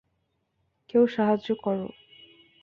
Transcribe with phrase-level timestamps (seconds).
[0.89, 1.87] কেউ সাহায্য করো।